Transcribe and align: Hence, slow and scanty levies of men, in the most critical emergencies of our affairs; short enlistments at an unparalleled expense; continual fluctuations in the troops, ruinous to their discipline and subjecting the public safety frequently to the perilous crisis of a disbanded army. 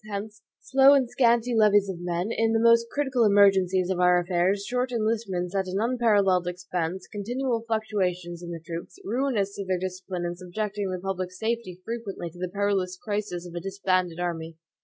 Hence, 0.09 0.41
slow 0.59 0.93
and 0.95 1.07
scanty 1.07 1.53
levies 1.53 1.87
of 1.87 1.99
men, 2.01 2.31
in 2.31 2.53
the 2.53 2.59
most 2.59 2.87
critical 2.89 3.23
emergencies 3.23 3.91
of 3.91 3.99
our 3.99 4.17
affairs; 4.19 4.65
short 4.65 4.91
enlistments 4.91 5.53
at 5.55 5.67
an 5.67 5.77
unparalleled 5.79 6.47
expense; 6.47 7.05
continual 7.05 7.63
fluctuations 7.67 8.41
in 8.41 8.49
the 8.49 8.59
troops, 8.65 8.97
ruinous 9.03 9.53
to 9.57 9.63
their 9.65 9.77
discipline 9.77 10.25
and 10.25 10.39
subjecting 10.39 10.89
the 10.89 10.97
public 10.99 11.31
safety 11.31 11.79
frequently 11.85 12.31
to 12.31 12.39
the 12.39 12.49
perilous 12.49 12.97
crisis 12.97 13.45
of 13.45 13.53
a 13.53 13.59
disbanded 13.59 14.19
army. 14.19 14.57